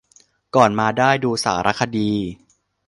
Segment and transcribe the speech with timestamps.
[0.55, 2.11] ก่อนมาได้ดูสารคดี